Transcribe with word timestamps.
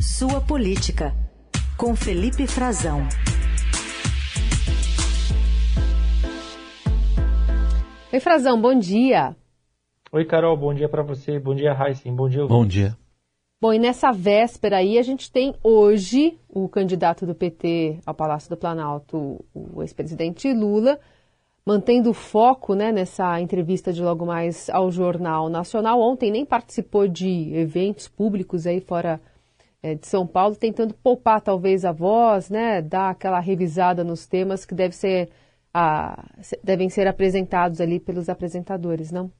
Sua 0.00 0.40
Política, 0.40 1.12
com 1.76 1.96
Felipe 1.96 2.46
Frazão. 2.46 3.00
Oi, 8.12 8.20
Frazão, 8.20 8.60
bom 8.60 8.78
dia. 8.78 9.34
Oi, 10.12 10.24
Carol, 10.24 10.56
bom 10.56 10.72
dia 10.72 10.88
para 10.88 11.02
você. 11.02 11.40
Bom 11.40 11.52
dia, 11.52 11.76
Heisen. 11.76 12.14
Bom 12.14 12.28
dia. 12.28 12.46
Bom 12.46 12.64
dia. 12.64 12.96
Bom, 13.60 13.72
e 13.72 13.78
nessa 13.80 14.12
véspera 14.12 14.76
aí 14.76 14.98
a 14.98 15.02
gente 15.02 15.32
tem 15.32 15.52
hoje 15.64 16.38
o 16.48 16.68
candidato 16.68 17.26
do 17.26 17.34
PT 17.34 17.98
ao 18.06 18.14
Palácio 18.14 18.48
do 18.48 18.56
Planalto, 18.56 19.44
o 19.52 19.82
ex-presidente 19.82 20.52
Lula, 20.52 21.00
mantendo 21.66 22.10
o 22.10 22.14
foco 22.14 22.76
né, 22.76 22.92
nessa 22.92 23.40
entrevista 23.40 23.92
de 23.92 24.00
logo 24.00 24.24
mais 24.24 24.70
ao 24.70 24.92
Jornal 24.92 25.48
Nacional. 25.48 26.00
Ontem 26.00 26.30
nem 26.30 26.46
participou 26.46 27.08
de 27.08 27.52
eventos 27.52 28.06
públicos 28.06 28.64
aí 28.64 28.80
fora 28.80 29.20
é, 29.82 29.94
de 29.94 30.06
São 30.06 30.26
Paulo, 30.26 30.56
tentando 30.56 30.94
poupar 30.94 31.40
talvez 31.40 31.84
a 31.84 31.92
voz, 31.92 32.50
né, 32.50 32.82
dar 32.82 33.10
aquela 33.10 33.40
revisada 33.40 34.02
nos 34.02 34.26
temas 34.26 34.64
que 34.64 34.74
deve 34.74 34.94
ser, 34.94 35.30
a, 35.72 36.24
devem 36.62 36.88
ser 36.88 37.06
apresentados 37.06 37.80
ali 37.80 38.00
pelos 38.00 38.28
apresentadores, 38.28 39.12
não? 39.12 39.30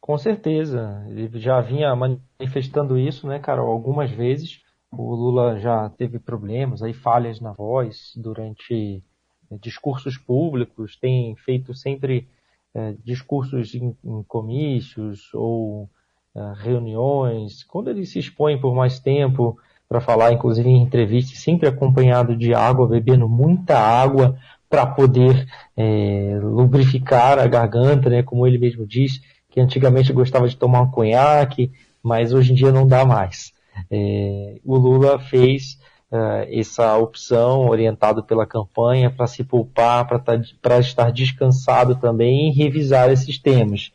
Com 0.00 0.18
certeza. 0.18 1.02
Ele 1.08 1.30
já 1.38 1.60
vinha 1.60 1.94
manifestando 1.96 2.98
isso, 2.98 3.26
né, 3.26 3.38
Carol, 3.38 3.70
algumas 3.70 4.10
vezes. 4.10 4.60
O 4.90 5.14
Lula 5.14 5.58
já 5.58 5.88
teve 5.90 6.18
problemas, 6.18 6.82
aí 6.82 6.92
falhas 6.92 7.40
na 7.40 7.52
voz 7.52 8.12
durante 8.16 9.02
eh, 9.50 9.58
discursos 9.60 10.16
públicos, 10.18 10.96
tem 10.96 11.34
feito 11.36 11.74
sempre 11.74 12.28
é, 12.74 12.92
discursos 13.04 13.74
em, 13.74 13.96
em, 14.04 14.22
comícios 14.24 15.32
ou 15.32 15.88
é, 16.34 16.52
reuniões. 16.56 17.64
Quando 17.64 17.88
ele 17.88 18.04
se 18.04 18.18
expõe 18.18 18.60
por 18.60 18.74
mais 18.74 18.98
tempo 18.98 19.58
para 19.88 20.00
falar, 20.00 20.32
inclusive 20.32 20.68
em 20.68 20.82
entrevistas, 20.82 21.38
sempre 21.38 21.68
acompanhado 21.68 22.36
de 22.36 22.54
água, 22.54 22.88
bebendo 22.88 23.28
muita 23.28 23.78
água 23.78 24.36
para 24.68 24.86
poder 24.86 25.46
é, 25.76 26.38
lubrificar 26.42 27.38
a 27.38 27.46
garganta, 27.46 28.10
né, 28.10 28.22
como 28.22 28.46
ele 28.46 28.58
mesmo 28.58 28.86
diz 28.86 29.20
que 29.48 29.60
antigamente 29.60 30.12
gostava 30.12 30.48
de 30.48 30.56
tomar 30.56 30.80
um 30.80 30.90
conhaque, 30.90 31.70
mas 32.02 32.32
hoje 32.32 32.52
em 32.52 32.54
dia 32.56 32.72
não 32.72 32.86
dá 32.86 33.04
mais. 33.04 33.52
É, 33.90 34.58
o 34.64 34.76
Lula 34.76 35.18
fez 35.18 35.78
uh, 36.10 36.46
essa 36.50 36.96
opção 36.96 37.68
orientado 37.68 38.22
pela 38.22 38.46
campanha 38.46 39.10
para 39.10 39.26
se 39.26 39.44
poupar, 39.44 40.06
para 40.06 40.18
tá, 40.18 40.78
estar 40.80 41.10
descansado 41.12 41.96
também 41.96 42.48
e 42.48 42.52
revisar 42.52 43.10
esses 43.10 43.38
temas. 43.38 43.92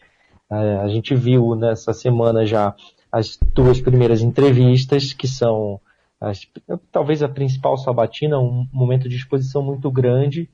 Uh, 0.50 0.82
a 0.82 0.88
gente 0.88 1.14
viu 1.16 1.56
nessa 1.56 1.94
semana 1.94 2.46
já 2.46 2.74
as 3.12 3.38
duas 3.54 3.82
primeiras 3.82 4.22
entrevistas, 4.22 5.14
que 5.14 5.28
são 5.28 5.80
as, 6.20 6.48
talvez 6.92 7.24
a 7.24 7.30
principal 7.30 7.78
sabatina, 7.78 8.40
um 8.40 8.68
momento 8.72 9.08
de 9.08 9.16
exposição 9.16 9.62
muito 9.62 9.90
grande 9.90 10.50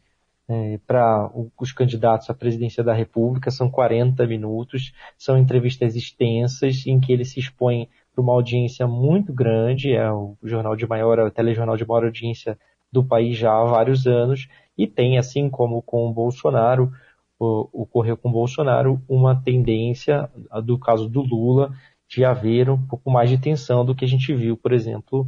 é, 0.47 0.80
para 0.86 1.31
os 1.58 1.72
candidatos 1.72 2.30
à 2.30 2.34
presidência 2.34 2.84
da 2.84 2.94
República, 2.94 3.50
são 3.50 3.70
40 3.70 4.25
minutos, 4.28 4.94
são 5.17 5.38
entrevistas 5.38 5.95
extensas 5.95 6.86
em 6.86 7.00
que 7.00 7.12
ele 7.12 7.25
se 7.25 7.39
expõe 7.39 7.89
para 8.14 8.22
uma 8.22 8.34
audiência 8.34 8.88
muito 8.88 9.34
grande, 9.34 9.94
é 9.94 10.09
o 10.12 10.38
jornal 10.44 10.75
de 10.75 10.88
maior, 10.88 11.19
o 11.19 11.31
telejornal 11.31 11.75
de 11.75 11.86
maior 11.86 12.06
audiência 12.06 12.58
do 12.92 13.03
país 13.03 13.36
já 13.36 13.52
há 13.52 13.66
vários 13.66 14.06
anos, 14.06 14.47
e 14.78 14.88
tem, 14.88 15.17
assim 15.17 15.50
como 15.50 15.81
com 15.81 16.08
o 16.08 16.14
Bolsonaro, 16.14 16.92
ocorreu 17.38 18.16
com 18.16 18.30
o 18.30 18.31
Bolsonaro, 18.31 19.02
uma 19.09 19.36
tendência, 19.36 20.30
do 20.64 20.80
caso 20.80 21.09
do 21.09 21.22
Lula, 21.22 21.73
de 22.08 22.23
haver 22.23 22.70
um 22.70 22.81
pouco 22.81 23.09
mais 23.09 23.30
de 23.30 23.38
tensão 23.38 23.84
do 23.84 23.95
que 23.95 24.06
a 24.06 24.08
gente 24.08 24.34
viu, 24.34 24.56
por 24.56 24.72
exemplo, 24.72 25.28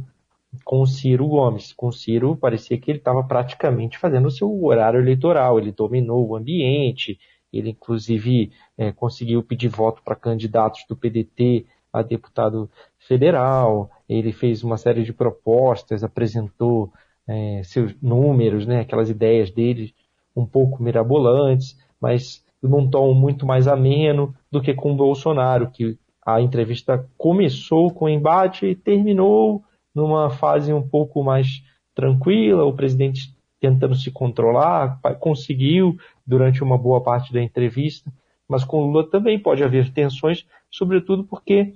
com 0.64 0.80
o 0.80 0.86
Ciro 0.86 1.26
Gomes. 1.26 1.72
Com 1.72 1.88
o 1.88 1.92
Ciro, 1.92 2.36
parecia 2.36 2.78
que 2.78 2.90
ele 2.90 2.98
estava 2.98 3.22
praticamente 3.22 3.98
fazendo 3.98 4.26
o 4.26 4.30
seu 4.30 4.64
horário 4.64 5.00
eleitoral. 5.00 5.58
Ele 5.58 5.72
dominou 5.72 6.26
o 6.26 6.36
ambiente, 6.36 7.18
ele 7.52 7.70
inclusive 7.70 8.52
é, 8.76 8.92
conseguiu 8.92 9.42
pedir 9.42 9.68
voto 9.68 10.02
para 10.02 10.14
candidatos 10.14 10.84
do 10.88 10.96
PDT 10.96 11.66
a 11.92 12.02
deputado 12.02 12.70
federal. 12.98 13.90
Ele 14.08 14.32
fez 14.32 14.62
uma 14.62 14.76
série 14.76 15.02
de 15.02 15.12
propostas, 15.12 16.04
apresentou 16.04 16.92
é, 17.26 17.62
seus 17.64 17.94
números, 18.00 18.66
né, 18.66 18.80
aquelas 18.80 19.10
ideias 19.10 19.50
dele 19.50 19.94
um 20.34 20.46
pouco 20.46 20.82
mirabolantes, 20.82 21.76
mas 22.00 22.44
num 22.62 22.88
tom 22.88 23.12
muito 23.12 23.44
mais 23.44 23.68
ameno 23.68 24.34
do 24.50 24.62
que 24.62 24.72
com 24.72 24.92
o 24.92 24.96
Bolsonaro, 24.96 25.70
que 25.70 25.98
a 26.34 26.42
entrevista 26.42 27.08
começou 27.16 27.90
com 27.90 28.06
embate 28.06 28.66
e 28.66 28.74
terminou 28.74 29.64
numa 29.94 30.28
fase 30.28 30.74
um 30.74 30.86
pouco 30.86 31.24
mais 31.24 31.62
tranquila, 31.94 32.66
o 32.66 32.72
presidente 32.74 33.34
tentando 33.58 33.94
se 33.94 34.10
controlar, 34.10 35.00
conseguiu 35.18 35.96
durante 36.26 36.62
uma 36.62 36.76
boa 36.76 37.00
parte 37.02 37.32
da 37.32 37.42
entrevista, 37.42 38.12
mas 38.46 38.62
com 38.62 38.82
Lula 38.82 39.08
também 39.08 39.38
pode 39.38 39.64
haver 39.64 39.90
tensões, 39.90 40.46
sobretudo 40.70 41.24
porque 41.24 41.72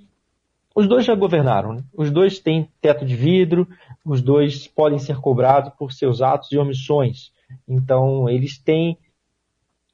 os 0.74 0.86
dois 0.86 1.06
já 1.06 1.14
governaram, 1.14 1.72
né? 1.72 1.84
os 1.96 2.10
dois 2.10 2.38
têm 2.38 2.68
teto 2.78 3.06
de 3.06 3.16
vidro, 3.16 3.66
os 4.04 4.20
dois 4.20 4.68
podem 4.68 4.98
ser 4.98 5.16
cobrados 5.16 5.72
por 5.78 5.92
seus 5.92 6.20
atos 6.20 6.52
e 6.52 6.58
omissões. 6.58 7.32
Então, 7.66 8.28
eles 8.28 8.58
têm 8.58 8.98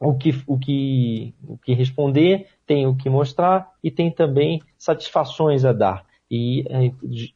o 0.01 0.15
que, 0.15 0.35
o 0.47 0.59
que, 0.59 1.33
o 1.47 1.57
que 1.59 1.75
responder, 1.75 2.49
têm 2.69 2.87
o 2.87 2.95
que 2.95 3.09
mostrar 3.09 3.73
e 3.83 3.91
têm 3.91 4.11
também 4.11 4.63
satisfações 4.77 5.65
a 5.65 5.73
dar 5.73 6.05
e, 6.31 6.63
é, 6.69 6.93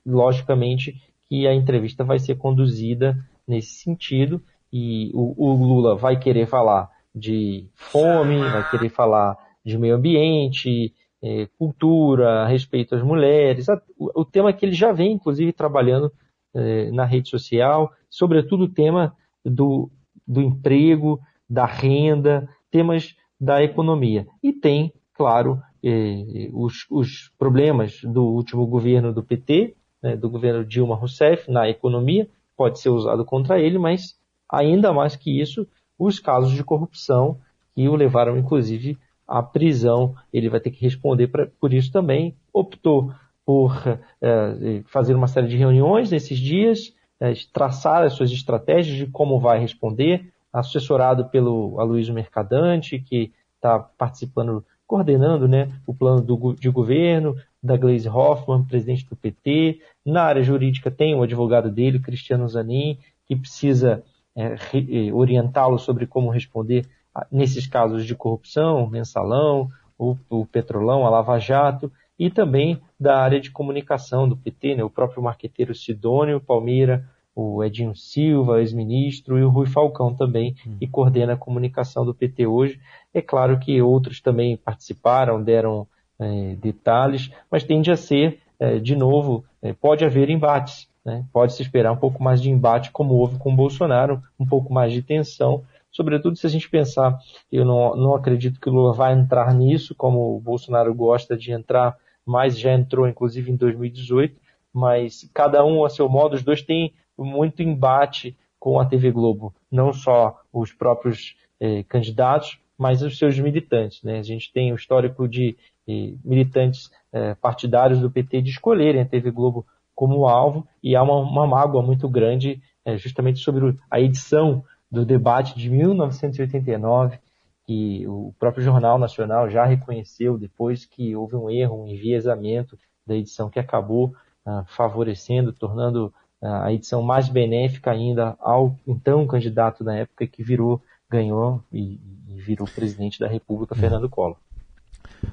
logicamente, 0.06 0.94
que 1.26 1.46
a 1.48 1.54
entrevista 1.54 2.04
vai 2.04 2.18
ser 2.18 2.36
conduzida 2.36 3.16
nesse 3.48 3.82
sentido 3.82 4.40
e 4.70 5.10
o, 5.14 5.34
o 5.50 5.54
Lula 5.54 5.96
vai 5.96 6.18
querer 6.18 6.46
falar 6.46 6.90
de 7.14 7.66
fome, 7.74 8.38
vai 8.38 8.70
querer 8.70 8.90
falar 8.90 9.36
de 9.64 9.78
meio 9.78 9.96
ambiente, 9.96 10.92
é, 11.22 11.48
cultura, 11.58 12.46
respeito 12.46 12.94
às 12.94 13.02
mulheres, 13.02 13.66
o, 13.96 14.20
o, 14.20 14.24
tema 14.24 14.52
que 14.52 14.66
ele 14.66 14.74
já 14.74 14.92
vem, 14.92 15.12
inclusive, 15.12 15.52
trabalhando 15.52 16.12
é, 16.54 16.90
na 16.90 17.04
rede 17.04 17.30
social, 17.30 17.90
sobretudo 18.10 18.64
o 18.64 18.72
tema 18.72 19.16
do, 19.44 19.90
do 20.26 20.42
emprego, 20.42 21.18
da 21.48 21.64
renda, 21.64 22.48
temas 22.70 23.14
da 23.40 23.62
economia. 23.62 24.26
E 24.42 24.52
tem, 24.52 24.92
claro, 25.14 25.60
eh, 25.82 26.48
os, 26.52 26.86
os, 26.90 27.32
problemas 27.38 28.00
do 28.02 28.24
último 28.24 28.66
governo 28.66 29.12
do 29.12 29.22
PT, 29.22 29.74
né, 30.02 30.16
do 30.16 30.30
governo 30.30 30.64
Dilma 30.64 30.96
Rousseff, 30.96 31.50
na 31.50 31.68
economia, 31.68 32.28
pode 32.56 32.78
ser 32.80 32.90
usado 32.90 33.24
contra 33.24 33.60
ele, 33.60 33.78
mas 33.78 34.16
ainda 34.48 34.92
mais 34.92 35.16
que 35.16 35.40
isso, 35.40 35.66
os 35.98 36.18
casos 36.18 36.52
de 36.52 36.64
corrupção 36.64 37.38
que 37.74 37.88
o 37.88 37.94
levaram, 37.94 38.36
inclusive, 38.36 38.98
à 39.26 39.42
prisão. 39.42 40.14
Ele 40.32 40.48
vai 40.48 40.60
ter 40.60 40.70
que 40.70 40.82
responder 40.82 41.28
pra, 41.28 41.48
por 41.60 41.72
isso 41.72 41.90
também. 41.90 42.36
Optou 42.52 43.12
por 43.44 43.74
eh, 44.20 44.82
fazer 44.86 45.14
uma 45.14 45.26
série 45.26 45.48
de 45.48 45.56
reuniões 45.56 46.10
nesses 46.10 46.38
dias, 46.38 46.94
eh, 47.18 47.32
traçar 47.52 48.04
as 48.04 48.12
suas 48.12 48.30
estratégias 48.30 48.96
de 48.96 49.06
como 49.06 49.40
vai 49.40 49.58
responder, 49.58 50.32
assessorado 50.52 51.28
pelo 51.30 51.80
Aloysio 51.80 52.14
Mercadante, 52.14 52.98
que 53.00 53.32
está 53.56 53.78
participando 53.78 54.64
coordenando 54.92 55.48
né, 55.48 55.72
o 55.86 55.94
plano 55.94 56.20
do, 56.20 56.52
de 56.52 56.68
governo, 56.68 57.34
da 57.62 57.78
Gleisi 57.78 58.10
Hoffmann, 58.10 58.62
presidente 58.62 59.08
do 59.08 59.16
PT. 59.16 59.80
Na 60.04 60.24
área 60.24 60.42
jurídica 60.42 60.90
tem 60.90 61.14
o 61.14 61.22
advogado 61.22 61.70
dele, 61.70 61.98
Cristiano 61.98 62.46
Zanin, 62.46 62.98
que 63.26 63.34
precisa 63.34 64.04
é, 64.36 64.48
é, 64.48 65.10
orientá-lo 65.10 65.78
sobre 65.78 66.06
como 66.06 66.28
responder 66.28 66.86
nesses 67.30 67.66
casos 67.66 68.04
de 68.04 68.14
corrupção, 68.14 68.86
mensalão, 68.86 69.70
o, 69.98 70.14
o 70.28 70.44
petrolão, 70.44 71.06
a 71.06 71.10
Lava 71.10 71.38
Jato, 71.38 71.90
e 72.18 72.28
também 72.28 72.78
da 73.00 73.18
área 73.18 73.40
de 73.40 73.50
comunicação 73.50 74.28
do 74.28 74.36
PT, 74.36 74.74
né, 74.76 74.84
o 74.84 74.90
próprio 74.90 75.22
marqueteiro 75.22 75.74
Sidônio 75.74 76.38
Palmeira, 76.38 77.08
o 77.34 77.64
Edinho 77.64 77.94
Silva, 77.94 78.60
ex-ministro, 78.60 79.38
e 79.38 79.44
o 79.44 79.48
Rui 79.48 79.66
Falcão 79.66 80.14
também, 80.14 80.54
hum. 80.66 80.76
que 80.78 80.86
coordena 80.86 81.32
a 81.32 81.36
comunicação 81.36 82.04
do 82.04 82.14
PT 82.14 82.46
hoje. 82.46 82.80
É 83.12 83.22
claro 83.22 83.58
que 83.58 83.80
outros 83.80 84.20
também 84.20 84.56
participaram, 84.56 85.42
deram 85.42 85.86
é, 86.18 86.54
detalhes, 86.56 87.30
mas 87.50 87.64
tende 87.64 87.90
a 87.90 87.96
ser, 87.96 88.40
é, 88.58 88.78
de 88.78 88.94
novo, 88.94 89.44
é, 89.62 89.72
pode 89.72 90.04
haver 90.04 90.28
embates. 90.30 90.88
Né? 91.04 91.24
Pode 91.32 91.52
se 91.54 91.62
esperar 91.62 91.92
um 91.92 91.96
pouco 91.96 92.22
mais 92.22 92.40
de 92.40 92.50
embate, 92.50 92.92
como 92.92 93.14
houve 93.14 93.38
com 93.38 93.52
o 93.52 93.56
Bolsonaro, 93.56 94.22
um 94.38 94.46
pouco 94.46 94.72
mais 94.72 94.92
de 94.92 95.02
tensão, 95.02 95.64
sobretudo 95.90 96.36
se 96.36 96.46
a 96.46 96.50
gente 96.50 96.70
pensar, 96.70 97.18
eu 97.50 97.64
não, 97.64 97.94
não 97.96 98.14
acredito 98.14 98.60
que 98.60 98.68
o 98.68 98.72
Lula 98.72 98.94
vai 98.94 99.12
entrar 99.12 99.52
nisso, 99.52 99.94
como 99.94 100.36
o 100.36 100.40
Bolsonaro 100.40 100.94
gosta 100.94 101.36
de 101.36 101.52
entrar, 101.52 101.96
mas 102.24 102.58
já 102.58 102.72
entrou 102.72 103.06
inclusive 103.06 103.50
em 103.50 103.56
2018, 103.56 104.40
mas 104.72 105.28
cada 105.34 105.64
um 105.64 105.84
a 105.84 105.90
seu 105.90 106.08
modo, 106.08 106.34
os 106.34 106.42
dois 106.42 106.62
têm 106.62 106.94
muito 107.24 107.62
embate 107.62 108.36
com 108.58 108.78
a 108.78 108.86
TV 108.86 109.10
Globo, 109.10 109.54
não 109.70 109.92
só 109.92 110.40
os 110.52 110.72
próprios 110.72 111.36
eh, 111.60 111.82
candidatos, 111.84 112.58
mas 112.78 113.02
os 113.02 113.18
seus 113.18 113.38
militantes. 113.38 114.02
Né? 114.02 114.18
A 114.18 114.22
gente 114.22 114.52
tem 114.52 114.72
o 114.72 114.76
histórico 114.76 115.28
de 115.28 115.56
eh, 115.88 116.14
militantes 116.24 116.90
eh, 117.12 117.34
partidários 117.34 118.00
do 118.00 118.10
PT 118.10 118.42
de 118.42 118.50
escolherem 118.50 119.02
a 119.02 119.06
TV 119.06 119.30
Globo 119.30 119.66
como 119.94 120.26
alvo, 120.26 120.66
e 120.82 120.96
há 120.96 121.02
uma, 121.02 121.18
uma 121.18 121.46
mágoa 121.46 121.82
muito 121.82 122.08
grande 122.08 122.62
é, 122.84 122.96
justamente 122.96 123.38
sobre 123.38 123.76
a 123.90 124.00
edição 124.00 124.64
do 124.90 125.04
debate 125.04 125.56
de 125.56 125.70
1989, 125.70 127.18
que 127.64 128.06
o 128.06 128.34
próprio 128.38 128.64
Jornal 128.64 128.98
Nacional 128.98 129.48
já 129.48 129.64
reconheceu 129.64 130.36
depois 130.36 130.84
que 130.84 131.14
houve 131.14 131.36
um 131.36 131.48
erro, 131.48 131.82
um 131.82 131.86
enviesamento 131.86 132.76
da 133.06 133.14
edição 133.14 133.48
que 133.48 133.58
acabou 133.58 134.14
ah, 134.44 134.64
favorecendo, 134.66 135.52
tornando 135.52 136.12
a 136.42 136.72
edição 136.72 137.02
mais 137.02 137.28
benéfica 137.28 137.92
ainda 137.92 138.36
ao 138.40 138.76
então 138.86 139.26
candidato 139.26 139.84
na 139.84 139.96
época 139.96 140.26
que 140.26 140.42
virou, 140.42 140.82
ganhou 141.08 141.62
e, 141.72 142.00
e 142.28 142.40
virou 142.40 142.66
presidente 142.66 143.20
da 143.20 143.28
República, 143.28 143.74
Fernando 143.74 144.08
Collor. 144.08 144.36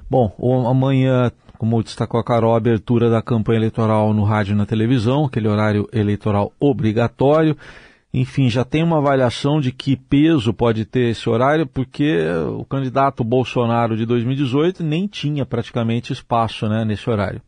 Bom, 0.08 0.32
amanhã, 0.68 1.32
como 1.58 1.82
destacou 1.82 2.20
a 2.20 2.24
Carol, 2.24 2.54
a 2.54 2.56
abertura 2.56 3.10
da 3.10 3.20
campanha 3.20 3.58
eleitoral 3.58 4.14
no 4.14 4.24
rádio 4.24 4.52
e 4.52 4.56
na 4.56 4.66
televisão, 4.66 5.24
aquele 5.24 5.48
horário 5.48 5.88
eleitoral 5.92 6.52
obrigatório. 6.60 7.56
Enfim, 8.12 8.48
já 8.48 8.64
tem 8.64 8.82
uma 8.82 8.98
avaliação 8.98 9.60
de 9.60 9.70
que 9.70 9.96
peso 9.96 10.52
pode 10.52 10.84
ter 10.84 11.10
esse 11.10 11.28
horário, 11.28 11.66
porque 11.66 12.24
o 12.58 12.64
candidato 12.64 13.22
Bolsonaro 13.22 13.96
de 13.96 14.04
2018 14.04 14.82
nem 14.82 15.06
tinha 15.06 15.46
praticamente 15.46 16.12
espaço 16.12 16.68
né, 16.68 16.84
nesse 16.84 17.08
horário. 17.08 17.40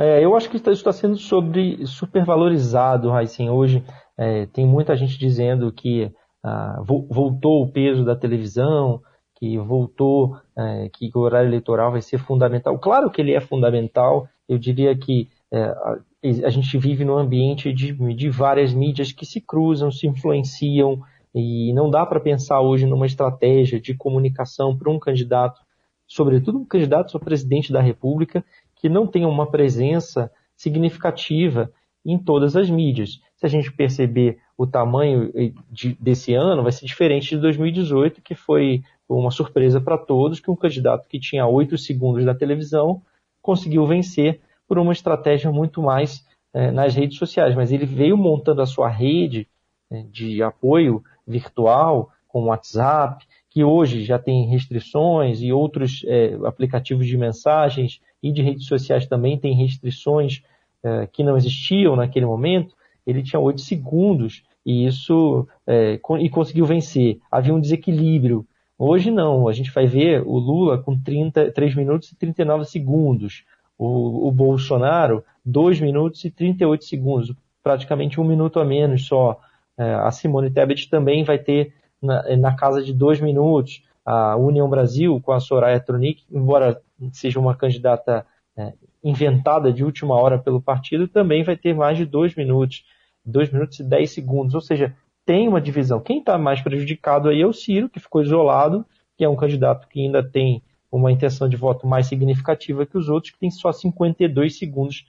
É, 0.00 0.24
eu 0.24 0.34
acho 0.34 0.48
que 0.48 0.56
isso 0.56 0.70
está 0.70 0.92
sendo 0.92 1.18
sobre, 1.18 1.86
supervalorizado. 1.86 3.10
Hoje 3.52 3.84
é, 4.16 4.46
tem 4.46 4.64
muita 4.64 4.96
gente 4.96 5.18
dizendo 5.18 5.70
que 5.70 6.10
ah, 6.42 6.80
voltou 6.82 7.62
o 7.62 7.70
peso 7.70 8.02
da 8.02 8.16
televisão, 8.16 9.02
que 9.36 9.58
voltou, 9.58 10.38
é, 10.56 10.88
que 10.88 11.10
o 11.14 11.18
horário 11.18 11.50
eleitoral 11.50 11.92
vai 11.92 12.00
ser 12.00 12.16
fundamental. 12.16 12.78
Claro 12.78 13.10
que 13.10 13.20
ele 13.20 13.34
é 13.34 13.40
fundamental, 13.40 14.26
eu 14.48 14.56
diria 14.56 14.96
que 14.96 15.28
é, 15.52 15.64
a, 15.64 15.98
a, 16.46 16.50
gente 16.50 16.78
vive 16.78 17.04
num 17.04 17.18
ambiente 17.18 17.70
de, 17.70 17.92
de 18.14 18.30
várias 18.30 18.72
mídias 18.72 19.12
que 19.12 19.26
se 19.26 19.38
cruzam, 19.38 19.90
se 19.90 20.06
influenciam, 20.06 20.98
e 21.34 21.74
não 21.74 21.90
dá 21.90 22.06
para 22.06 22.20
pensar 22.20 22.62
hoje 22.62 22.86
numa 22.86 23.04
estratégia 23.04 23.78
de 23.78 23.94
comunicação 23.94 24.74
para 24.74 24.90
um 24.90 24.98
candidato, 24.98 25.60
sobretudo 26.06 26.58
um 26.58 26.64
candidato 26.64 27.14
a 27.14 27.20
presidente 27.20 27.70
da 27.70 27.82
República, 27.82 28.42
que 28.80 28.88
não 28.88 29.06
tenham 29.06 29.30
uma 29.30 29.50
presença 29.50 30.30
significativa 30.56 31.70
em 32.04 32.18
todas 32.18 32.56
as 32.56 32.70
mídias. 32.70 33.20
Se 33.36 33.44
a 33.44 33.48
gente 33.48 33.70
perceber 33.72 34.38
o 34.56 34.66
tamanho 34.66 35.30
de, 35.70 35.94
desse 36.00 36.34
ano, 36.34 36.62
vai 36.62 36.72
ser 36.72 36.86
diferente 36.86 37.30
de 37.30 37.38
2018, 37.38 38.22
que 38.22 38.34
foi 38.34 38.82
uma 39.08 39.30
surpresa 39.30 39.80
para 39.80 39.98
todos, 39.98 40.40
que 40.40 40.50
um 40.50 40.56
candidato 40.56 41.08
que 41.08 41.18
tinha 41.18 41.46
oito 41.46 41.76
segundos 41.76 42.24
na 42.24 42.34
televisão 42.34 43.02
conseguiu 43.42 43.86
vencer 43.86 44.40
por 44.66 44.78
uma 44.78 44.92
estratégia 44.92 45.50
muito 45.50 45.82
mais 45.82 46.24
eh, 46.54 46.70
nas 46.70 46.94
redes 46.94 47.18
sociais. 47.18 47.54
Mas 47.54 47.72
ele 47.72 47.86
veio 47.86 48.16
montando 48.16 48.62
a 48.62 48.66
sua 48.66 48.88
rede 48.88 49.46
eh, 49.90 50.04
de 50.10 50.42
apoio 50.42 51.02
virtual, 51.26 52.10
com 52.28 52.42
o 52.42 52.46
WhatsApp, 52.46 53.26
que 53.50 53.64
hoje 53.64 54.04
já 54.04 54.18
tem 54.18 54.46
restrições 54.46 55.42
e 55.42 55.52
outros 55.52 56.04
eh, 56.06 56.38
aplicativos 56.44 57.06
de 57.06 57.16
mensagens 57.16 58.00
e 58.22 58.32
de 58.32 58.42
redes 58.42 58.66
sociais 58.66 59.06
também 59.06 59.38
tem 59.38 59.54
restrições 59.54 60.42
é, 60.82 61.06
que 61.06 61.22
não 61.22 61.36
existiam 61.36 61.94
naquele 61.94 62.24
momento, 62.24 62.74
ele 63.06 63.22
tinha 63.22 63.38
8 63.38 63.60
segundos 63.60 64.42
e 64.64 64.86
isso 64.86 65.46
é, 65.66 66.00
e 66.20 66.28
conseguiu 66.28 66.64
vencer. 66.64 67.18
Havia 67.30 67.54
um 67.54 67.60
desequilíbrio. 67.60 68.46
Hoje 68.78 69.10
não, 69.10 69.46
a 69.46 69.52
gente 69.52 69.70
vai 69.70 69.86
ver 69.86 70.22
o 70.22 70.38
Lula 70.38 70.78
com 70.78 70.98
30, 70.98 71.52
3 71.52 71.74
minutos 71.74 72.12
e 72.12 72.16
39 72.16 72.64
segundos, 72.64 73.44
o, 73.76 74.28
o 74.28 74.32
Bolsonaro 74.32 75.22
2 75.44 75.80
minutos 75.80 76.24
e 76.24 76.30
38 76.30 76.84
segundos, 76.84 77.34
praticamente 77.62 78.18
um 78.18 78.24
minuto 78.24 78.58
a 78.58 78.64
menos 78.64 79.06
só. 79.06 79.38
É, 79.76 79.94
a 79.94 80.10
Simone 80.10 80.50
Tebet 80.50 80.88
também 80.88 81.24
vai 81.24 81.38
ter 81.38 81.74
na, 82.02 82.36
na 82.36 82.54
casa 82.54 82.82
de 82.82 82.92
2 82.92 83.20
minutos. 83.20 83.82
A 84.04 84.36
União 84.36 84.68
Brasil 84.68 85.20
com 85.20 85.32
a 85.32 85.40
Soraya 85.40 85.78
Tronic, 85.78 86.24
embora 86.30 86.80
seja 87.12 87.38
uma 87.38 87.54
candidata 87.54 88.26
é, 88.56 88.72
inventada 89.04 89.72
de 89.72 89.84
última 89.84 90.14
hora 90.14 90.38
pelo 90.38 90.60
partido, 90.60 91.06
também 91.06 91.42
vai 91.42 91.56
ter 91.56 91.74
mais 91.74 91.96
de 91.96 92.04
dois 92.04 92.34
minutos, 92.34 92.84
dois 93.24 93.50
minutos 93.50 93.78
e 93.78 93.84
dez 93.84 94.10
segundos. 94.10 94.54
Ou 94.54 94.60
seja, 94.60 94.94
tem 95.24 95.48
uma 95.48 95.60
divisão. 95.60 96.00
Quem 96.00 96.18
está 96.18 96.36
mais 96.38 96.60
prejudicado 96.60 97.28
aí 97.28 97.40
é 97.40 97.46
o 97.46 97.52
Ciro, 97.52 97.88
que 97.88 98.00
ficou 98.00 98.22
isolado, 98.22 98.84
que 99.16 99.24
é 99.24 99.28
um 99.28 99.36
candidato 99.36 99.86
que 99.88 100.00
ainda 100.00 100.22
tem 100.22 100.62
uma 100.90 101.12
intenção 101.12 101.48
de 101.48 101.56
voto 101.56 101.86
mais 101.86 102.06
significativa 102.06 102.84
que 102.84 102.98
os 102.98 103.08
outros, 103.08 103.32
que 103.32 103.38
tem 103.38 103.50
só 103.50 103.70
52 103.70 104.58
segundos 104.58 105.06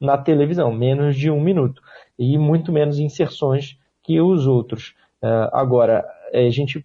na 0.00 0.18
televisão, 0.18 0.72
menos 0.72 1.16
de 1.16 1.30
um 1.30 1.40
minuto, 1.40 1.80
e 2.18 2.36
muito 2.36 2.72
menos 2.72 2.98
inserções 2.98 3.78
que 4.02 4.20
os 4.20 4.46
outros. 4.46 4.94
Uh, 5.22 5.48
agora, 5.52 6.04
a 6.40 6.50
gente 6.50 6.84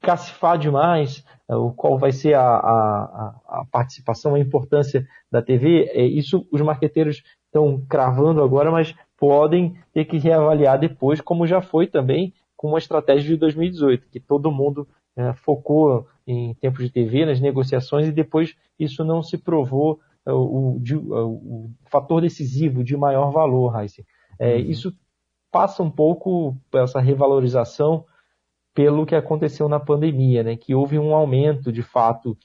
cacifar 0.00 0.58
demais 0.58 1.24
é, 1.48 1.54
o 1.54 1.72
qual 1.72 1.98
vai 1.98 2.12
ser 2.12 2.34
a, 2.34 2.42
a, 2.42 3.40
a, 3.48 3.64
participação, 3.70 4.34
a 4.34 4.40
importância 4.40 5.06
da 5.30 5.42
TV, 5.42 5.90
é, 5.92 6.04
isso 6.04 6.46
os 6.50 6.60
marqueteiros 6.60 7.22
estão 7.46 7.84
cravando 7.88 8.42
agora, 8.42 8.70
mas 8.70 8.94
podem 9.18 9.76
ter 9.92 10.04
que 10.04 10.16
reavaliar 10.16 10.78
depois, 10.78 11.20
como 11.20 11.46
já 11.46 11.60
foi 11.60 11.86
também 11.86 12.32
com 12.56 12.68
uma 12.68 12.78
estratégia 12.78 13.30
de 13.30 13.36
2018, 13.36 14.08
que 14.10 14.20
todo 14.20 14.52
mundo 14.52 14.86
é, 15.16 15.32
focou 15.32 16.06
em 16.26 16.54
tempo 16.54 16.78
de 16.78 16.90
TV, 16.90 17.26
nas 17.26 17.40
negociações, 17.40 18.06
e 18.06 18.12
depois 18.12 18.54
isso 18.78 19.04
não 19.04 19.22
se 19.22 19.36
provou 19.36 19.98
é, 20.24 20.32
o, 20.32 20.78
o, 20.78 20.80
o, 21.10 21.70
fator 21.90 22.20
decisivo 22.20 22.84
de 22.84 22.96
maior 22.96 23.30
valor, 23.30 23.78
Heisen. 23.80 24.04
É, 24.38 24.54
uhum. 24.54 24.60
Isso 24.60 24.94
passa 25.50 25.82
um 25.82 25.90
pouco 25.90 26.56
essa 26.72 27.00
revalorização 27.00 28.04
pelo 28.74 29.04
que 29.04 29.14
aconteceu 29.14 29.68
na 29.68 29.80
pandemia, 29.80 30.42
né, 30.42 30.56
que 30.56 30.74
houve 30.74 30.98
um 30.98 31.14
aumento 31.14 31.72
de 31.72 31.82
fato 31.82 32.36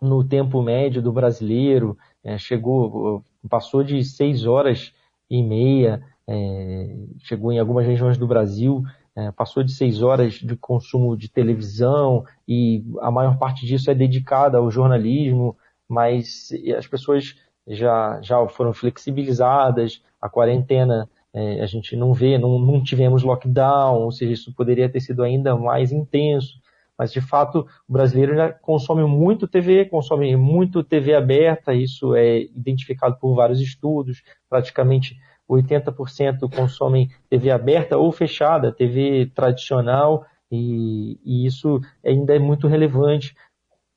no 0.00 0.22
tempo 0.22 0.62
médio 0.62 1.00
do 1.00 1.12
brasileiro, 1.12 1.96
é, 2.22 2.36
chegou, 2.36 3.24
passou 3.48 3.82
de 3.82 4.02
seis 4.04 4.46
horas 4.46 4.92
e 5.30 5.42
meia, 5.42 6.02
é, 6.26 6.96
chegou 7.20 7.52
em 7.52 7.58
algumas 7.58 7.86
regiões 7.86 8.18
do 8.18 8.26
Brasil, 8.26 8.82
é, 9.16 9.30
passou 9.30 9.62
de 9.62 9.72
seis 9.72 10.02
horas 10.02 10.34
de 10.34 10.56
consumo 10.56 11.16
de 11.16 11.30
televisão 11.30 12.24
e 12.46 12.84
a 13.00 13.10
maior 13.10 13.38
parte 13.38 13.64
disso 13.64 13.90
é 13.90 13.94
dedicada 13.94 14.58
ao 14.58 14.70
jornalismo, 14.70 15.56
mas 15.88 16.50
as 16.76 16.86
pessoas 16.86 17.36
já, 17.66 18.20
já 18.20 18.46
foram 18.48 18.72
flexibilizadas, 18.72 20.02
a 20.20 20.28
quarentena 20.28 21.08
é, 21.34 21.60
a 21.60 21.66
gente 21.66 21.96
não 21.96 22.14
vê, 22.14 22.38
não, 22.38 22.60
não 22.60 22.82
tivemos 22.82 23.24
lockdown, 23.24 24.02
ou 24.02 24.12
seja, 24.12 24.32
isso 24.32 24.54
poderia 24.54 24.88
ter 24.88 25.00
sido 25.00 25.24
ainda 25.24 25.56
mais 25.56 25.90
intenso. 25.90 26.62
Mas, 26.96 27.12
de 27.12 27.20
fato, 27.20 27.66
o 27.88 27.92
brasileiro 27.92 28.36
já 28.36 28.52
consome 28.52 29.02
muito 29.04 29.48
TV, 29.48 29.86
consome 29.86 30.36
muito 30.36 30.84
TV 30.84 31.12
aberta, 31.12 31.74
isso 31.74 32.14
é 32.14 32.42
identificado 32.42 33.16
por 33.18 33.34
vários 33.34 33.60
estudos, 33.60 34.22
praticamente 34.48 35.16
80% 35.50 36.48
consomem 36.54 37.10
TV 37.28 37.50
aberta 37.50 37.98
ou 37.98 38.12
fechada, 38.12 38.70
TV 38.70 39.30
tradicional, 39.34 40.24
e, 40.52 41.18
e 41.24 41.44
isso 41.46 41.80
ainda 42.04 42.36
é 42.36 42.38
muito 42.38 42.68
relevante 42.68 43.34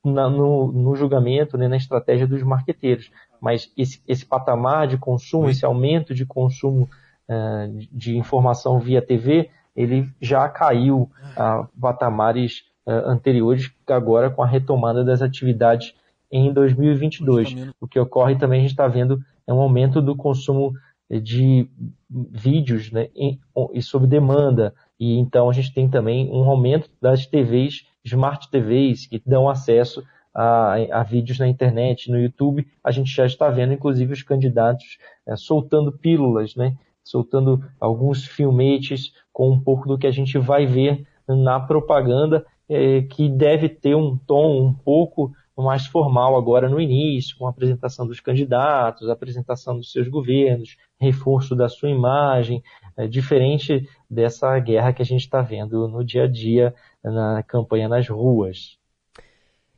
na, 0.04 0.28
no, 0.28 0.72
no, 0.72 0.96
julgamento, 0.96 1.56
né, 1.56 1.68
na 1.68 1.78
estratégia 1.78 2.26
dos 2.26 2.42
marqueteiros. 2.42 3.12
Mas 3.40 3.72
esse, 3.78 4.02
esse 4.08 4.26
patamar 4.26 4.88
de 4.88 4.98
consumo, 4.98 5.52
esse 5.52 5.64
aumento 5.64 6.16
de 6.16 6.26
consumo 6.26 6.90
eh, 7.30 7.70
de 7.92 8.18
informação 8.18 8.80
via 8.80 9.02
TV, 9.02 9.50
ele 9.76 10.10
já 10.22 10.48
caiu 10.50 11.10
a 11.36 11.68
patamares 11.80 12.64
eh, 12.88 13.04
anteriores, 13.06 13.72
agora 13.88 14.30
com 14.30 14.42
a 14.42 14.48
retomada 14.48 15.04
das 15.04 15.22
atividades 15.22 15.94
em 16.32 16.52
2022. 16.52 17.56
O 17.80 17.88
que 17.88 18.00
ocorre 18.00 18.36
também, 18.36 18.60
a 18.60 18.62
gente 18.62 18.72
está 18.72 18.88
vendo, 18.88 19.20
é 19.46 19.54
um 19.54 19.62
aumento 19.62 20.02
do 20.02 20.16
consumo 20.16 20.74
de 21.10 21.70
vídeos 22.10 22.92
né, 22.92 23.08
e 23.16 23.82
sob 23.82 24.06
demanda. 24.06 24.74
E 25.00 25.18
então 25.18 25.50
a 25.50 25.54
gente 25.54 25.74
tem 25.74 25.90
também 25.90 26.30
um 26.32 26.44
aumento 26.50 26.90
das 27.02 27.26
TVs, 27.26 27.86
smart 28.04 28.50
TVs, 28.50 29.08
que 29.08 29.22
dão 29.26 29.48
acesso 29.48 30.04
a, 30.34 30.76
a, 30.92 31.04
vídeos 31.04 31.40
na 31.40 31.48
internet, 31.48 32.12
no 32.12 32.20
YouTube. 32.20 32.68
A 32.84 32.92
gente 32.92 33.14
já 33.14 33.26
está 33.26 33.50
vendo, 33.50 33.74
inclusive, 33.74 34.14
os 34.14 34.24
candidatos 34.24 34.98
é, 35.26 35.36
soltando 35.36 35.92
pílulas, 35.92 36.56
né, 36.56 36.76
soltando 37.10 37.64
alguns 37.80 38.26
filmetes 38.26 39.14
com 39.32 39.52
um 39.52 39.60
pouco 39.60 39.88
do 39.88 39.98
que 39.98 40.08
a 40.08 40.12
gente 40.12 40.38
vai 40.38 40.66
ver 40.66 41.06
na 41.28 41.60
propaganda, 41.60 42.46
é, 42.70 43.02
que 43.02 43.30
deve 43.30 43.70
ter 43.70 43.96
um 43.96 44.18
tom 44.18 44.68
um 44.68 44.74
pouco 44.74 45.32
mais 45.56 45.88
formal 45.88 46.38
agora 46.38 46.70
no 46.70 46.80
início, 46.80 47.36
com 47.38 47.48
a 47.48 47.50
apresentação 47.50 48.06
dos 48.06 48.20
candidatos, 48.20 49.10
a 49.10 49.14
apresentação 49.14 49.76
dos 49.76 49.92
seus 49.92 50.08
governos, 50.08 50.78
reforço 51.00 51.56
da 51.56 51.68
sua 51.68 51.90
imagem, 51.90 52.62
é, 52.96 53.08
diferente 53.08 53.88
dessa 54.10 54.58
guerra 54.60 54.94
que 54.94 55.02
a 55.02 55.06
gente 55.06 55.22
está 55.22 55.42
vendo 55.42 55.88
no 55.88 56.04
dia 56.04 56.26
a 56.26 56.28
dia 56.28 56.74
na 57.04 57.42
campanha 57.42 57.90
nas 57.90 58.08
ruas. 58.08 58.78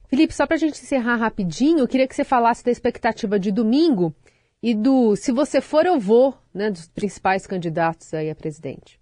Felipe, 0.07 0.33
só 0.33 0.47
para 0.47 0.55
a 0.55 0.59
gente 0.59 0.81
encerrar 0.81 1.17
rapidinho, 1.17 1.79
eu 1.79 1.87
queria 1.87 2.07
que 2.07 2.15
você 2.15 2.23
falasse 2.23 2.65
da 2.65 2.71
expectativa 2.71 3.39
de 3.39 3.51
domingo 3.51 4.13
e 4.61 4.75
do 4.75 5.15
se 5.15 5.31
você 5.31 5.61
for 5.61 5.85
eu 5.85 5.99
vou, 5.99 6.35
né, 6.53 6.69
dos 6.69 6.87
principais 6.87 7.47
candidatos 7.47 8.13
aí 8.13 8.29
a 8.29 8.35
presidente. 8.35 8.99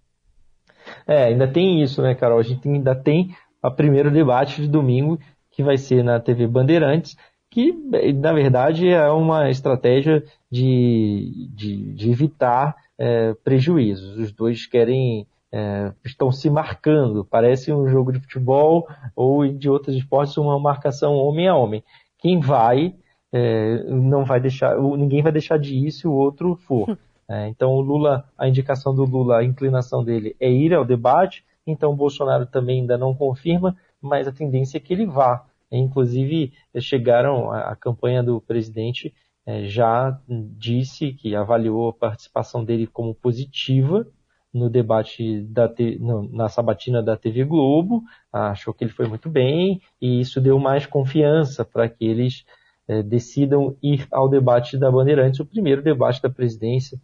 É, 1.06 1.24
ainda 1.24 1.46
tem 1.46 1.82
isso, 1.82 2.00
né, 2.00 2.14
Carol? 2.14 2.38
A 2.38 2.42
gente 2.42 2.68
ainda 2.68 2.94
tem 2.94 3.34
o 3.62 3.70
primeiro 3.70 4.10
debate 4.10 4.62
de 4.62 4.68
domingo, 4.68 5.18
que 5.50 5.62
vai 5.62 5.76
ser 5.76 6.02
na 6.04 6.20
TV 6.20 6.46
Bandeirantes, 6.46 7.16
que 7.50 7.72
na 8.14 8.32
verdade 8.32 8.88
é 8.88 9.10
uma 9.10 9.50
estratégia 9.50 10.22
de, 10.50 11.50
de, 11.54 11.92
de 11.94 12.10
evitar 12.10 12.76
é, 12.98 13.34
prejuízos. 13.42 14.16
Os 14.18 14.32
dois 14.32 14.66
querem 14.66 15.26
é, 15.52 15.92
estão 16.04 16.30
se 16.30 16.50
marcando. 16.50 17.24
Parece 17.24 17.72
um 17.72 17.88
jogo 17.88 18.12
de 18.12 18.20
futebol 18.20 18.86
ou 19.16 19.46
de 19.46 19.68
outros 19.68 19.96
esportes, 19.96 20.36
uma 20.36 20.58
marcação 20.58 21.14
homem 21.14 21.48
a 21.48 21.56
homem. 21.56 21.82
Quem 22.18 22.38
vai, 22.38 22.94
é, 23.32 23.84
não 23.84 24.24
vai 24.24 24.40
deixar, 24.40 24.76
ninguém 24.78 25.22
vai 25.22 25.32
deixar 25.32 25.58
de 25.58 25.74
ir 25.74 25.90
se 25.90 26.06
o 26.06 26.12
outro 26.12 26.56
for. 26.56 26.98
É, 27.30 27.46
então 27.46 27.74
o 27.74 27.80
Lula, 27.82 28.24
a 28.38 28.48
indicação 28.48 28.94
do 28.94 29.04
Lula, 29.04 29.36
a 29.36 29.44
inclinação 29.44 30.02
dele 30.02 30.34
é 30.40 30.50
ir 30.50 30.72
ao 30.72 30.82
debate. 30.82 31.44
Então 31.66 31.92
o 31.92 31.94
Bolsonaro 31.94 32.46
também 32.46 32.80
ainda 32.80 32.96
não 32.96 33.14
confirma, 33.14 33.76
mas 34.00 34.26
a 34.26 34.32
tendência 34.32 34.78
é 34.78 34.80
que 34.80 34.94
ele 34.94 35.04
vá. 35.04 35.44
Inclusive 35.70 36.54
chegaram 36.80 37.50
a, 37.50 37.72
a 37.72 37.76
campanha 37.76 38.22
do 38.22 38.40
presidente 38.40 39.14
é, 39.44 39.64
já 39.66 40.18
disse 40.56 41.12
que 41.12 41.34
avaliou 41.34 41.90
a 41.90 41.92
participação 41.92 42.64
dele 42.64 42.86
como 42.86 43.14
positiva 43.14 44.06
no 44.52 44.70
debate 44.70 45.42
da 45.42 45.70
no, 46.00 46.22
na 46.30 46.48
sabatina 46.48 47.02
da 47.02 47.16
TV 47.16 47.44
Globo, 47.44 48.02
achou 48.32 48.72
que 48.72 48.84
ele 48.84 48.90
foi 48.90 49.06
muito 49.06 49.28
bem 49.28 49.80
e 50.00 50.20
isso 50.20 50.40
deu 50.40 50.58
mais 50.58 50.86
confiança 50.86 51.64
para 51.64 51.88
que 51.88 52.04
eles 52.04 52.44
é, 52.88 53.02
decidam 53.02 53.76
ir 53.82 54.08
ao 54.10 54.28
debate 54.28 54.78
da 54.78 54.90
Bandeirantes, 54.90 55.38
o 55.38 55.46
primeiro 55.46 55.82
debate 55.82 56.22
da 56.22 56.30
presidência, 56.30 56.98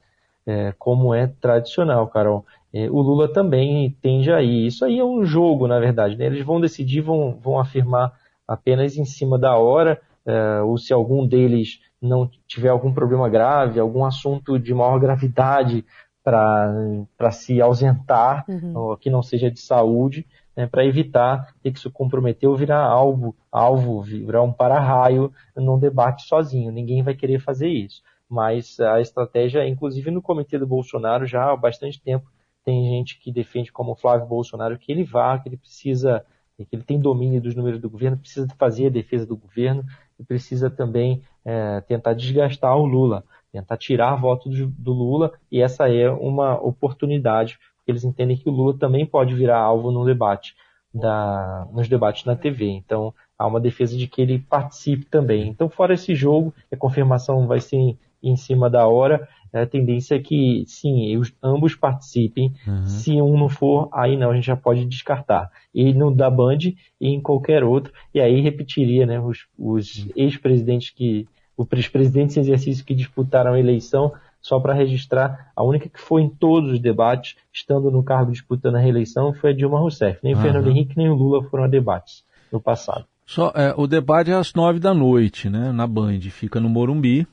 é, 0.47 0.75
como 0.79 1.15
é 1.15 1.27
tradicional, 1.41 2.09
Carol. 2.09 2.45
É, 2.73 2.91
o 2.91 3.01
Lula 3.01 3.33
também 3.33 3.97
tende 4.03 4.33
a 4.33 4.43
ir. 4.43 4.67
Isso 4.67 4.85
aí 4.85 4.99
é 4.99 5.05
um 5.05 5.25
jogo, 5.25 5.69
na 5.69 5.79
verdade. 5.79 6.17
Né? 6.17 6.27
Eles 6.27 6.45
vão 6.45 6.61
decidir, 6.61 7.01
vão, 7.01 7.39
vão 7.41 7.59
afirmar 7.59 8.13
apenas 8.49 8.97
em 8.97 9.05
cima 9.05 9.39
da 9.39 9.57
hora, 9.57 10.01
é, 10.27 10.61
ou 10.63 10.77
se 10.79 10.93
algum 10.93 11.27
deles 11.27 11.81
não 12.01 12.29
tiver 12.47 12.69
algum 12.69 12.93
problema 12.93 13.29
grave, 13.29 13.81
algum 13.81 14.05
assunto 14.05 14.59
de 14.59 14.75
maior 14.75 14.99
gravidade 14.99 15.85
para 16.23 17.31
se 17.31 17.61
ausentar, 17.61 18.45
uhum. 18.49 18.97
que 18.99 19.11
não 19.11 19.23
seja 19.23 19.51
de 19.51 19.61
saúde, 19.61 20.27
né, 20.57 20.67
para 20.67 20.85
evitar 20.85 21.55
ter 21.63 21.73
que 21.73 21.81
se 21.81 21.91
comprometer 21.91 22.49
ou 22.49 22.57
virar 22.57 22.83
alvo, 22.85 23.35
alvo, 23.51 24.03
virar 24.03 24.43
um 24.43 24.53
para-raio 24.53 25.33
num 25.57 25.79
debate 25.79 26.27
sozinho. 26.27 26.73
Ninguém 26.73 27.03
vai 27.03 27.15
querer 27.15 27.41
fazer 27.41 27.69
isso. 27.69 28.03
Mas 28.29 28.81
a 28.81 29.01
estratégia, 29.01 29.67
inclusive 29.67 30.11
no 30.11 30.23
comitê 30.23 30.59
do 30.59 30.67
Bolsonaro, 30.67 31.27
já 31.27 31.51
há 31.51 31.57
bastante 31.57 32.01
tempo, 32.01 32.31
tem 32.65 32.89
gente 32.91 33.19
que 33.19 33.31
defende 33.31 33.71
como 33.71 33.93
o 33.93 33.97
Flávio 33.97 34.27
Bolsonaro 34.27 34.79
que 34.79 34.91
ele 34.91 35.05
vá, 35.05 35.39
que 35.39 35.49
ele 35.49 35.57
precisa, 35.57 36.25
que 36.57 36.67
ele 36.73 36.83
tem 36.83 36.99
domínio 36.99 37.41
dos 37.41 37.55
números 37.55 37.81
do 37.81 37.91
governo, 37.91 38.17
precisa 38.17 38.49
fazer 38.59 38.87
a 38.87 38.91
defesa 38.91 39.27
do 39.27 39.37
governo 39.37 39.85
e 40.19 40.25
precisa 40.25 40.71
também 40.71 41.23
é, 41.45 41.81
tentar 41.83 42.15
desgastar 42.15 42.75
o 42.77 42.87
Lula 42.87 43.25
tentar 43.55 43.77
tirar 43.77 44.17
voto 44.17 44.49
do, 44.49 44.67
do 44.67 44.93
Lula, 44.93 45.33
e 45.51 45.63
essa 45.63 45.89
é 45.89 46.11
uma 46.11 46.61
oportunidade, 46.61 47.57
eles 47.87 48.05
entendem 48.05 48.37
que 48.37 48.49
o 48.49 48.53
Lula 48.53 48.77
também 48.79 49.05
pode 49.07 49.35
virar 49.35 49.59
alvo 49.59 49.91
no 49.91 50.05
debate, 50.05 50.55
da, 50.93 51.67
nos 51.73 51.89
debates 51.89 52.25
na 52.25 52.37
TV. 52.37 52.67
Então, 52.67 53.13
há 53.39 53.47
uma 53.47 53.61
defesa 53.61 53.97
de 53.97 54.07
que 54.07 54.23
ele 54.23 54.39
participe 54.39 55.05
também. 55.07 55.49
Então, 55.49 55.69
fora 55.69 55.95
esse 55.95 56.15
jogo, 56.15 56.55
a 56.73 56.77
confirmação 56.77 57.47
vai 57.47 57.61
ser 57.61 57.97
em, 58.23 58.37
cima 58.37 58.71
da 58.71 58.87
hora, 58.87 59.29
a 59.53 59.67
tendência 59.67 60.17
é 60.17 60.19
que, 60.19 60.65
sim, 60.67 61.17
os, 61.17 61.33
ambos 61.43 61.75
participem. 61.75 62.53
Uhum. 62.67 62.87
Se 62.87 63.21
um 63.21 63.39
não 63.39 63.49
for, 63.49 63.89
aí 63.93 64.17
não, 64.17 64.31
a 64.31 64.35
gente 64.35 64.47
já 64.47 64.57
pode 64.57 64.85
descartar. 64.85 65.51
E 65.75 65.93
no 65.93 66.15
da 66.15 66.31
Band 66.31 66.59
e 66.59 66.77
em 67.01 67.21
qualquer 67.21 67.63
outro. 67.63 67.93
E 68.13 68.21
aí 68.21 68.41
repetiria, 68.41 69.07
né, 69.07 69.21
os, 69.21 69.47
os 69.59 70.09
ex-presidentes 70.17 70.91
que 70.91 71.29
os 71.57 71.89
presidentes 71.89 72.37
em 72.37 72.41
exercício 72.41 72.85
que 72.85 72.95
disputaram 72.95 73.53
a 73.53 73.61
eleição, 73.61 74.13
só 74.45 74.61
para 74.61 74.75
registrar, 74.75 75.51
a 75.57 75.65
única 75.65 75.89
que 75.89 75.99
foi 75.99 76.21
em 76.21 76.29
todos 76.29 76.73
os 76.73 76.79
debates, 76.79 77.35
estando 77.51 77.91
no 77.91 78.05
cargo 78.05 78.31
disputando 78.31 78.77
a 78.77 78.79
reeleição, 78.79 79.33
foi 79.33 79.51
a 79.51 79.53
Dilma 79.55 79.79
Rousseff. 79.79 80.19
Nem 80.23 80.35
o 80.35 80.37
uhum. 80.37 80.43
Fernando 80.43 80.69
Henrique 80.69 80.99
nem 80.99 81.09
o 81.09 81.15
Lula 81.15 81.43
foram 81.45 81.65
a 81.65 81.67
debates 81.67 82.23
no 82.53 82.61
passado. 82.61 83.07
Só, 83.25 83.51
é, 83.55 83.73
o 83.75 83.87
debate 83.87 84.31
é 84.31 84.35
às 84.35 84.53
nove 84.53 84.79
da 84.79 84.93
noite, 84.93 85.49
né, 85.49 85.73
na 85.73 85.87
Band, 85.87 86.21
fica 86.31 86.61
no 86.61 86.69
Morumbi. 86.69 87.27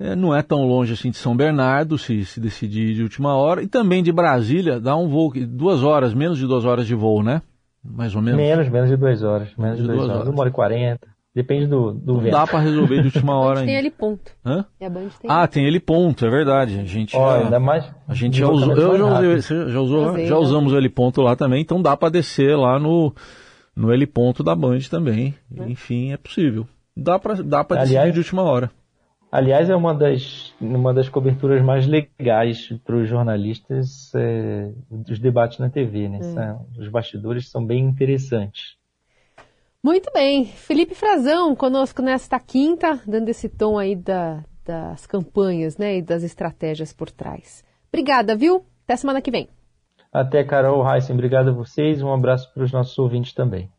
É, 0.00 0.16
não 0.16 0.34
é 0.34 0.42
tão 0.42 0.66
longe 0.66 0.94
assim 0.94 1.10
de 1.10 1.18
São 1.18 1.36
Bernardo, 1.36 1.98
se, 1.98 2.24
se 2.24 2.40
decidir 2.40 2.94
de 2.94 3.02
última 3.02 3.36
hora. 3.36 3.62
E 3.62 3.66
também 3.66 4.02
de 4.02 4.10
Brasília, 4.10 4.80
dá 4.80 4.96
um 4.96 5.08
voo, 5.08 5.30
duas 5.46 5.82
horas, 5.82 6.14
menos 6.14 6.38
de 6.38 6.46
duas 6.46 6.64
horas 6.64 6.86
de 6.86 6.94
voo, 6.94 7.22
né? 7.22 7.42
Mais 7.84 8.16
ou 8.16 8.22
menos. 8.22 8.40
Menos, 8.40 8.68
menos 8.70 8.88
de 8.88 8.96
duas 8.96 9.22
horas. 9.22 9.54
Menos 9.58 9.76
de, 9.76 9.82
de 9.82 9.88
duas, 9.88 9.98
duas 9.98 10.08
horas. 10.08 10.20
horas. 10.22 10.32
Uma 10.32 10.40
hora 10.40 10.48
e 10.48 10.52
quarenta. 10.52 11.13
Depende 11.34 11.66
do, 11.66 11.92
do 11.92 12.20
vento. 12.20 12.30
Dá 12.30 12.46
para 12.46 12.60
resolver 12.60 13.00
de 13.00 13.06
última 13.06 13.34
hora 13.40 13.60
ainda. 13.60 13.72
tem 13.72 13.78
ele 13.78 13.90
ponto. 13.90 14.30
Hã? 14.46 14.64
E 14.80 14.84
a 14.84 14.90
Band 14.90 15.08
tem 15.20 15.30
ah, 15.30 15.48
tem 15.48 15.66
ele 15.66 15.80
ponto, 15.80 16.24
é 16.24 16.30
verdade. 16.30 16.78
A 16.78 16.84
gente 16.84 17.16
Ó, 17.16 17.38
já, 17.38 17.44
ainda 17.44 17.58
mais. 17.58 17.84
A 18.06 18.14
gente 18.14 18.38
já 18.38 18.48
usou, 18.48 18.76
eu 18.76 18.98
já, 18.98 19.04
usei, 19.04 19.68
já, 19.68 19.80
usou, 19.80 20.10
Usei, 20.10 20.26
já 20.26 20.38
usamos 20.38 20.72
o 20.72 20.76
ele 20.76 20.88
ponto 20.88 21.20
lá 21.22 21.34
também, 21.34 21.60
então 21.60 21.82
dá 21.82 21.96
para 21.96 22.10
descer 22.10 22.56
lá 22.56 22.78
no 22.78 23.12
no 23.74 23.92
ele 23.92 24.06
ponto 24.06 24.44
da 24.44 24.54
Band 24.54 24.78
também. 24.88 25.34
É. 25.58 25.64
Enfim, 25.68 26.12
é 26.12 26.16
possível. 26.16 26.68
Dá 26.96 27.18
para 27.18 27.42
dá 27.42 27.64
para 27.64 27.80
decidir 27.80 28.12
de 28.12 28.18
última 28.18 28.42
hora. 28.42 28.70
Aliás, 29.32 29.68
é 29.68 29.74
uma 29.74 29.92
das, 29.92 30.54
uma 30.60 30.94
das 30.94 31.08
coberturas 31.08 31.60
mais 31.60 31.88
legais 31.88 32.72
para 32.84 32.94
os 32.94 33.08
jornalistas 33.08 34.12
é, 34.14 34.70
dos 34.88 35.18
debates 35.18 35.58
na 35.58 35.68
TV. 35.68 36.08
Né? 36.08 36.20
Hum. 36.22 36.66
os 36.78 36.86
bastidores 36.86 37.50
são 37.50 37.66
bem 37.66 37.82
interessantes. 37.82 38.76
Muito 39.84 40.10
bem. 40.14 40.46
Felipe 40.46 40.94
Frazão 40.94 41.54
conosco 41.54 42.00
nesta 42.00 42.40
quinta, 42.40 42.98
dando 43.06 43.28
esse 43.28 43.50
tom 43.50 43.78
aí 43.78 43.94
da, 43.94 44.42
das 44.64 45.06
campanhas 45.06 45.76
né, 45.76 45.98
e 45.98 46.02
das 46.02 46.22
estratégias 46.22 46.90
por 46.90 47.10
trás. 47.10 47.62
Obrigada, 47.92 48.34
viu? 48.34 48.64
Até 48.84 48.96
semana 48.96 49.20
que 49.20 49.30
vem. 49.30 49.46
Até, 50.10 50.42
Carol 50.42 50.90
Heissen. 50.90 51.12
Obrigado 51.12 51.50
a 51.50 51.52
vocês. 51.52 52.00
Um 52.00 52.10
abraço 52.10 52.50
para 52.54 52.64
os 52.64 52.72
nossos 52.72 52.98
ouvintes 52.98 53.34
também. 53.34 53.70